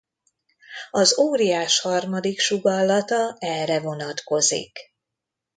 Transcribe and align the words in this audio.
Az 0.91 1.17
óriás 1.17 1.79
harmadik 1.79 2.39
sugallata 2.39 3.35
erre 3.39 3.79
vonatkozik. 3.79 4.79